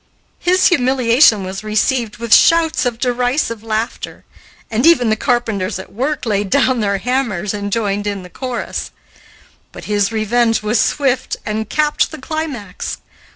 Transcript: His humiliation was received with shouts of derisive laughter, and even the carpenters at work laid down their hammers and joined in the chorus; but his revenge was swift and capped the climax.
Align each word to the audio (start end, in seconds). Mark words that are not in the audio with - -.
His 0.39 0.69
humiliation 0.69 1.43
was 1.43 1.63
received 1.63 2.17
with 2.17 2.33
shouts 2.33 2.87
of 2.87 2.97
derisive 2.97 3.61
laughter, 3.61 4.25
and 4.71 4.83
even 4.83 5.11
the 5.11 5.15
carpenters 5.15 5.77
at 5.77 5.93
work 5.93 6.25
laid 6.25 6.49
down 6.49 6.79
their 6.79 6.97
hammers 6.97 7.53
and 7.53 7.71
joined 7.71 8.07
in 8.07 8.23
the 8.23 8.29
chorus; 8.31 8.89
but 9.71 9.83
his 9.85 10.11
revenge 10.11 10.63
was 10.63 10.81
swift 10.81 11.37
and 11.45 11.69
capped 11.69 12.09
the 12.09 12.17
climax. 12.17 12.97